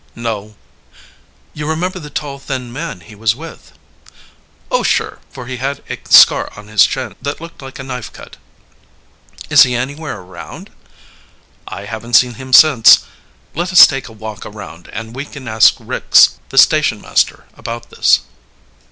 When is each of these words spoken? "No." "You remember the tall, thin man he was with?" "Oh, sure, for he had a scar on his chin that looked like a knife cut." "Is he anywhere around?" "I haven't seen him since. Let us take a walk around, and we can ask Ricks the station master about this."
"No." 0.15 0.55
"You 1.53 1.67
remember 1.69 1.99
the 1.99 2.09
tall, 2.09 2.39
thin 2.39 2.73
man 2.73 3.01
he 3.01 3.13
was 3.13 3.35
with?" 3.35 3.73
"Oh, 4.71 4.81
sure, 4.81 5.19
for 5.29 5.45
he 5.45 5.57
had 5.57 5.83
a 5.91 5.99
scar 6.09 6.49
on 6.55 6.69
his 6.69 6.87
chin 6.87 7.13
that 7.21 7.39
looked 7.39 7.61
like 7.61 7.77
a 7.77 7.83
knife 7.83 8.11
cut." 8.11 8.37
"Is 9.51 9.61
he 9.61 9.75
anywhere 9.75 10.19
around?" 10.19 10.71
"I 11.67 11.85
haven't 11.85 12.15
seen 12.15 12.33
him 12.33 12.51
since. 12.51 13.05
Let 13.53 13.71
us 13.71 13.85
take 13.85 14.07
a 14.07 14.11
walk 14.11 14.43
around, 14.43 14.89
and 14.91 15.15
we 15.15 15.23
can 15.23 15.47
ask 15.47 15.75
Ricks 15.79 16.39
the 16.49 16.57
station 16.57 16.99
master 16.99 17.45
about 17.55 17.91
this." 17.91 18.21